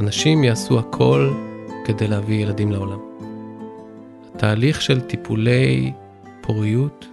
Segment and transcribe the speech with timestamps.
[0.00, 1.32] אנשים יעשו הכל
[1.84, 2.98] כדי להביא ילדים לעולם.
[4.34, 5.92] התהליך של טיפולי
[6.40, 7.06] פוריות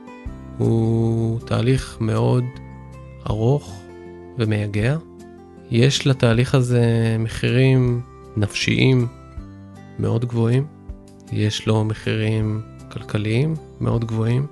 [0.58, 2.44] הוא תהליך מאוד
[3.30, 3.82] ארוך
[4.38, 4.98] ומייגע.
[5.72, 8.02] יש לתהליך הזה מחירים
[8.38, 9.08] נפשיים
[10.00, 10.66] מאוד גבוהים,
[11.32, 12.62] יש לו מחירים
[12.92, 14.48] כלכליים מאוד גבוהים,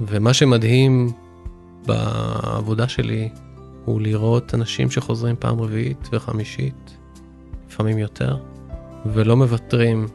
[0.00, 1.12] ומה שמדהים
[1.86, 3.28] בעבודה שלי
[3.84, 6.96] הוא לראות אנשים שחוזרים פעם רביעית וחמישית,
[7.76, 8.36] לפעמים יותר,
[9.06, 10.08] ולא מוותרים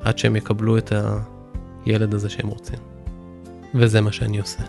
[0.00, 0.92] עד שהם יקבלו את
[1.84, 2.78] הילד הזה שהם רוצים.
[3.74, 4.62] וזה מה שאני עושה.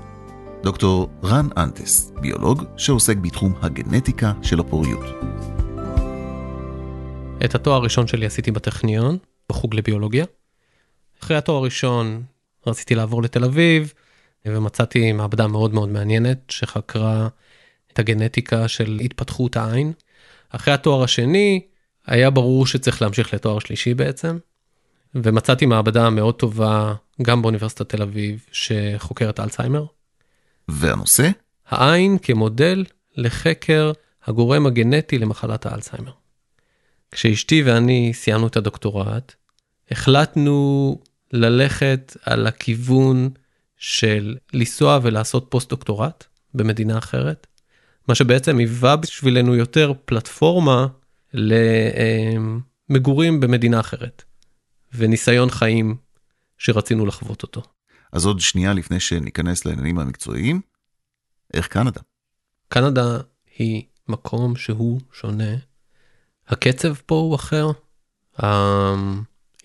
[0.63, 5.05] דוקטור רן אנטס, ביולוג שעוסק בתחום הגנטיקה של הפוריות.
[7.45, 9.17] את התואר הראשון שלי עשיתי בטכניון,
[9.49, 10.25] בחוג לביולוגיה.
[11.23, 12.23] אחרי התואר הראשון
[12.67, 13.93] רציתי לעבור לתל אביב,
[14.45, 17.27] ומצאתי מעבדה מאוד מאוד מעניינת שחקרה
[17.93, 19.93] את הגנטיקה של התפתחות העין.
[20.49, 21.61] אחרי התואר השני
[22.07, 24.37] היה ברור שצריך להמשיך לתואר שלישי בעצם,
[25.15, 29.85] ומצאתי מעבדה מאוד טובה גם באוניברסיטת תל אביב שחוקרת אלצהיימר.
[30.67, 31.29] והנושא?
[31.67, 33.91] העין כמודל לחקר
[34.25, 36.11] הגורם הגנטי למחלת האלצהיימר.
[37.11, 39.33] כשאשתי ואני סיימנו את הדוקטורט,
[39.91, 40.97] החלטנו
[41.33, 43.29] ללכת על הכיוון
[43.77, 47.47] של לנסוע ולעשות פוסט-דוקטורט במדינה אחרת,
[48.07, 50.87] מה שבעצם היווה בשבילנו יותר פלטפורמה
[51.33, 54.23] למגורים במדינה אחרת,
[54.93, 55.95] וניסיון חיים
[56.57, 57.61] שרצינו לחוות אותו.
[58.11, 60.61] אז עוד שנייה לפני שניכנס לעניינים המקצועיים,
[61.53, 62.01] איך קנדה?
[62.67, 63.17] קנדה
[63.57, 65.55] היא מקום שהוא שונה.
[66.47, 67.67] הקצב פה הוא אחר,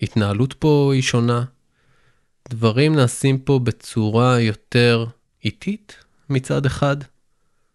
[0.01, 1.43] ההתנהלות פה היא שונה.
[2.49, 5.05] דברים נעשים פה בצורה יותר
[5.45, 5.95] איטית
[6.29, 6.97] מצד אחד,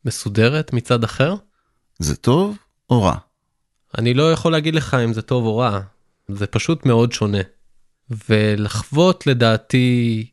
[0.05, 1.35] מסודרת מצד אחר.
[1.99, 2.57] זה טוב
[2.91, 3.19] או רע?
[3.99, 5.81] אני לא יכול להגיד לך אם זה טוב או רע,
[6.29, 7.43] זה פשוט מאוד שונה.
[8.29, 10.27] ולחוות לדעתי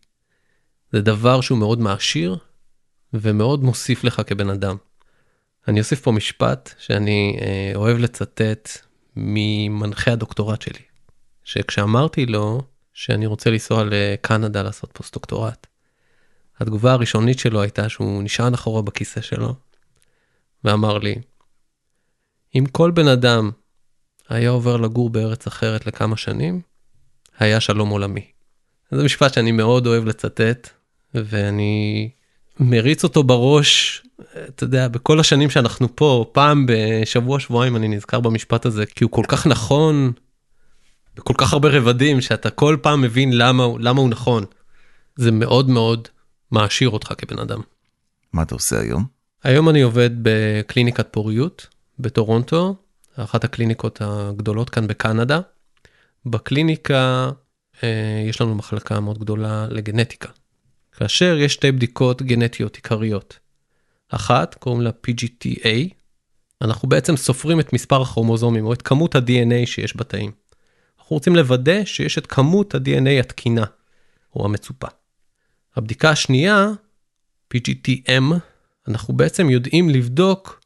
[0.91, 2.37] זה דבר שהוא מאוד מעשיר
[3.13, 4.75] ומאוד מוסיף לך כבן אדם.
[5.67, 8.69] אני אוסיף פה משפט שאני אה, אוהב לצטט
[9.15, 10.83] ממנחה הדוקטורט שלי,
[11.43, 12.61] שכשאמרתי לו
[12.93, 15.67] שאני רוצה לנסוע לקנדה לעשות פוסט-דוקטורט,
[16.59, 19.55] התגובה הראשונית שלו הייתה שהוא נשען אחורה בכיסא שלו
[20.63, 21.15] ואמר לי,
[22.55, 23.51] אם כל בן אדם
[24.29, 26.61] היה עובר לגור בארץ אחרת לכמה שנים,
[27.39, 28.25] היה שלום עולמי.
[28.91, 30.69] זה משפט שאני מאוד אוהב לצטט,
[31.13, 32.09] ואני
[32.59, 34.03] מריץ אותו בראש,
[34.49, 39.11] אתה יודע, בכל השנים שאנחנו פה, פעם בשבוע, שבועיים אני נזכר במשפט הזה, כי הוא
[39.11, 40.11] כל כך נכון,
[41.15, 44.45] בכל כך הרבה רבדים, שאתה כל פעם מבין למה, למה הוא נכון.
[45.15, 46.07] זה מאוד מאוד
[46.51, 47.61] מעשיר אותך כבן אדם.
[48.33, 49.05] מה אתה עושה היום?
[49.43, 51.67] היום אני עובד בקליניקת פוריות
[51.99, 52.75] בטורונטו,
[53.15, 55.39] אחת הקליניקות הגדולות כאן בקנדה.
[56.25, 57.31] בקליניקה
[57.83, 60.29] אה, יש לנו מחלקה מאוד גדולה לגנטיקה,
[60.91, 63.39] כאשר יש שתי בדיקות גנטיות עיקריות.
[64.09, 65.93] אחת קוראים לה PGTA,
[66.61, 70.31] אנחנו בעצם סופרים את מספר הכרומוזומים או את כמות ה-DNA שיש בתאים.
[70.99, 73.65] אנחנו רוצים לוודא שיש את כמות ה-DNA התקינה,
[74.35, 74.87] או המצופה.
[75.75, 76.67] הבדיקה השנייה,
[77.53, 78.23] PGTM,
[78.87, 80.61] אנחנו בעצם יודעים לבדוק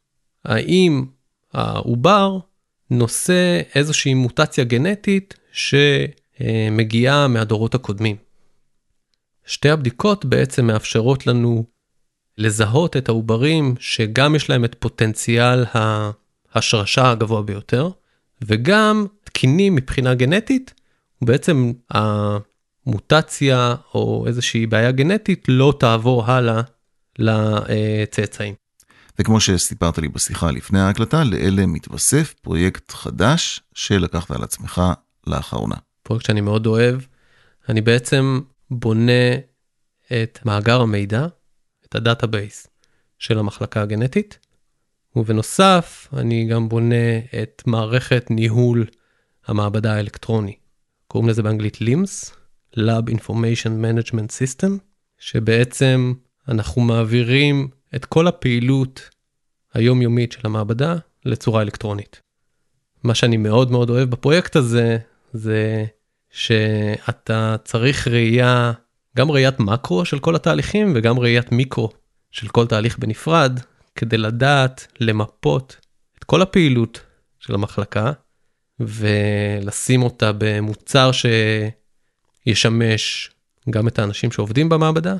[0.45, 1.05] האם
[1.53, 2.37] העובר
[2.89, 8.15] נושא איזושהי מוטציה גנטית שמגיעה מהדורות הקודמים.
[9.45, 11.65] שתי הבדיקות בעצם מאפשרות לנו
[12.37, 17.89] לזהות את העוברים שגם יש להם את פוטנציאל ההשרשה הגבוה ביותר,
[18.41, 20.73] וגם תקינים מבחינה גנטית,
[21.21, 26.61] ובעצם המוטציה או איזושהי בעיה גנטית לא תעבור הלאה
[27.19, 28.53] לצאצאים.
[29.19, 34.81] וכמו שסיפרת לי בשיחה לפני ההקלטה, לאלה מתווסף פרויקט חדש שלקחת על עצמך
[35.27, 35.75] לאחרונה.
[36.03, 37.01] פרויקט שאני מאוד אוהב.
[37.69, 38.39] אני בעצם
[38.71, 39.35] בונה
[40.07, 41.27] את מאגר המידע,
[41.85, 42.67] את ה database
[43.17, 44.39] של המחלקה הגנטית,
[45.15, 48.85] ובנוסף אני גם בונה את מערכת ניהול
[49.47, 50.55] המעבדה האלקטרוני.
[51.07, 52.31] קוראים לזה באנגלית LIMS,
[52.75, 54.71] Lab Information Management System,
[55.17, 56.13] שבעצם
[56.47, 59.09] אנחנו מעבירים את כל הפעילות
[59.73, 60.95] היומיומית של המעבדה
[61.25, 62.21] לצורה אלקטרונית.
[63.03, 64.97] מה שאני מאוד מאוד אוהב בפרויקט הזה,
[65.33, 65.85] זה
[66.29, 68.71] שאתה צריך ראייה,
[69.17, 71.89] גם ראיית מקרו של כל התהליכים וגם ראיית מיקרו
[72.31, 73.59] של כל תהליך בנפרד,
[73.95, 75.77] כדי לדעת למפות
[76.19, 77.01] את כל הפעילות
[77.39, 78.11] של המחלקה
[78.79, 81.11] ולשים אותה במוצר
[82.45, 83.31] שישמש
[83.69, 85.15] גם את האנשים שעובדים במעבדה,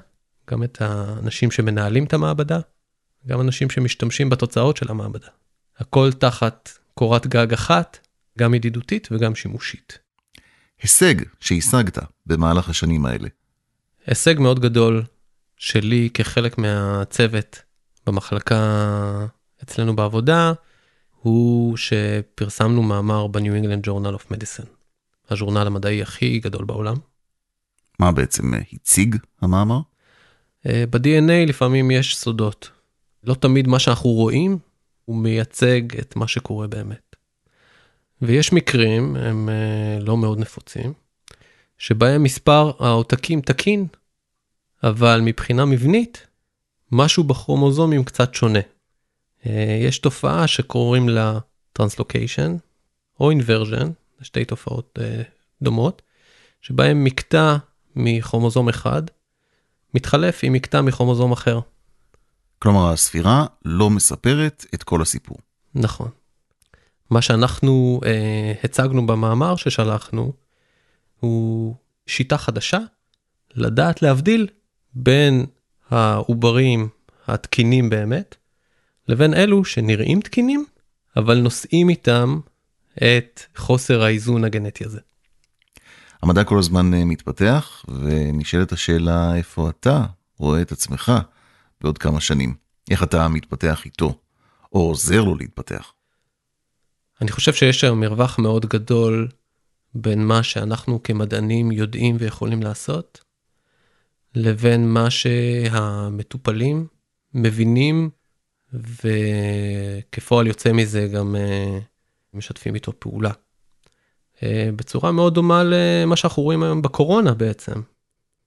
[0.52, 2.60] גם את האנשים שמנהלים את המעבדה,
[3.28, 5.28] גם אנשים שמשתמשים בתוצאות של המעבדה.
[5.78, 8.08] הכל תחת קורת גג אחת,
[8.40, 10.00] גם ידידותית וגם שימושית.
[10.82, 13.28] הישג שהשגת במהלך השנים האלה.
[14.08, 15.04] הישג מאוד גדול
[15.58, 17.62] שלי כחלק מהצוות
[18.08, 19.26] במחלקה
[19.64, 20.54] אצלנו בעבודה,
[21.22, 24.70] הוא שפרסמנו מאמר ב-New England Journal of Medicine,
[25.30, 26.96] הז'ורנל המדעי הכי גדול בעולם.
[28.00, 29.80] מה בעצם הציג המאמר?
[30.66, 32.72] אה, ב-DNA לפעמים יש סודות.
[33.24, 34.58] לא תמיד מה שאנחנו רואים
[35.06, 37.16] הוא מייצג את מה שקורה באמת.
[38.22, 40.94] ויש מקרים, הם אה, לא מאוד נפוצים,
[41.78, 43.88] שבהם מספר העותקים תקין,
[44.84, 46.28] אבל מבחינה מבנית,
[46.92, 48.60] משהו בכרומוזומים קצת שונה.
[49.46, 51.40] אה, יש תופעה שקוראים לה
[51.74, 52.56] translocation
[53.20, 53.92] או inversion,
[54.22, 55.00] שתי תופעות
[55.62, 56.02] דומות,
[56.62, 57.58] שבהם מקטע
[57.96, 59.02] מכרומוזום אחד
[59.94, 61.60] מתחלף עם מקטע מכרומוזום אחר.
[62.60, 65.38] כלומר, הספירה לא מספרת את כל הסיפור.
[65.76, 66.10] נכון.
[67.10, 70.34] מה שאנחנו אה, הצגנו במאמר ששלחנו,
[71.20, 71.76] הוא
[72.08, 72.80] שיטה חדשה
[73.56, 74.48] לדעת להבדיל
[74.94, 75.46] בין
[75.90, 76.90] העוברים
[77.28, 78.36] התקינים באמת,
[79.08, 80.66] לבין אלו שנראים תקינים,
[81.18, 82.40] אבל נושאים איתם
[82.98, 85.00] את חוסר האיזון הגנטי הזה.
[86.24, 90.06] המדע כל הזמן אה, מתפתח, ונשאלת השאלה איפה אתה
[90.38, 91.12] רואה את עצמך
[91.82, 92.56] בעוד כמה שנים.
[92.92, 94.20] איך אתה מתפתח איתו,
[94.74, 95.94] או עוזר לו להתפתח.
[97.22, 99.28] אני חושב שיש היום מרווח מאוד גדול
[99.94, 103.24] בין מה שאנחנו כמדענים יודעים ויכולים לעשות,
[104.36, 106.88] לבין מה שהמטופלים
[107.34, 108.10] מבינים,
[108.74, 111.80] וכפועל יוצא מזה גם אה,
[112.34, 113.32] משתפים איתו פעולה.
[114.44, 117.82] אה, בצורה מאוד דומה למה שאנחנו רואים היום בקורונה בעצם.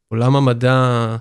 [0.09, 1.17] עולם המדע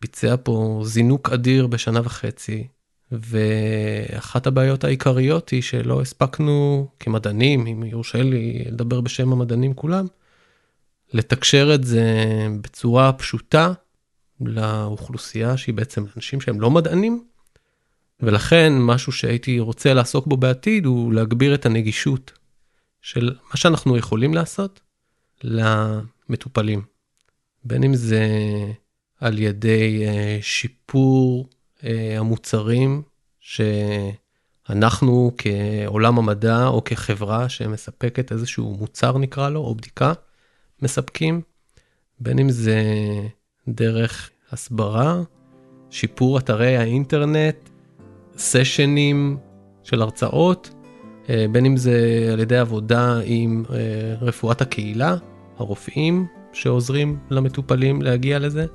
[0.00, 2.66] ביצע פה זינוק אדיר בשנה וחצי,
[3.12, 10.06] ואחת הבעיות העיקריות היא שלא הספקנו כמדענים, אם יורשה לי לדבר בשם המדענים כולם,
[11.12, 12.14] לתקשר את זה
[12.60, 13.72] בצורה פשוטה
[14.40, 17.24] לאוכלוסייה שהיא בעצם אנשים שהם לא מדענים,
[18.20, 22.32] ולכן משהו שהייתי רוצה לעסוק בו בעתיד הוא להגביר את הנגישות
[23.04, 24.80] של מה שאנחנו יכולים לעשות
[25.42, 26.82] למטופלים.
[27.64, 28.26] בין אם זה
[29.20, 31.48] על ידי uh, שיפור
[31.78, 31.84] uh,
[32.18, 33.02] המוצרים
[33.40, 40.12] שאנחנו כעולם המדע או כחברה שמספקת איזשהו מוצר נקרא לו, או בדיקה,
[40.82, 41.42] מספקים,
[42.20, 42.82] בין אם זה
[43.68, 45.22] דרך הסברה,
[45.90, 47.56] שיפור אתרי האינטרנט,
[48.38, 49.38] סשנים
[49.82, 50.83] של הרצאות, אה,
[51.28, 53.76] בין אם זה על ידי עבודה עם אה,
[54.20, 55.16] רפואת הקהילה,
[55.58, 58.66] הרופאים שעוזרים למטופלים להגיע לזה.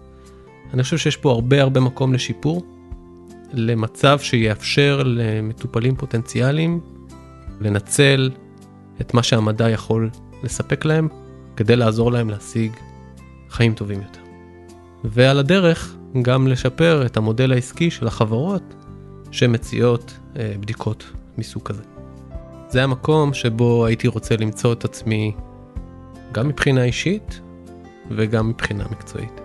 [0.74, 2.66] אני חושב שיש פה הרבה הרבה מקום לשיפור,
[3.54, 6.80] למצב שיאפשר למטופלים פוטנציאליים
[7.62, 8.32] לנצל
[9.02, 10.10] את מה שהמדע יכול
[10.44, 11.08] לספק להם,
[11.56, 12.72] כדי לעזור להם להשיג
[13.50, 14.22] חיים טובים יותר.
[15.04, 18.76] ועל הדרך גם לשפר את המודל העסקי של החברות
[19.32, 21.04] שמציעות אה, בדיקות
[21.38, 21.99] מסוג כזה.
[22.70, 25.36] זה המקום שבו הייתי רוצה למצוא את עצמי
[26.32, 27.42] גם מבחינה אישית
[28.12, 29.42] וגם מבחינה מקצועית.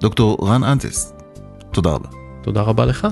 [0.00, 1.12] דוקטור רן אנטס,
[1.72, 2.08] תודה רבה.
[2.42, 3.06] תודה רבה לך.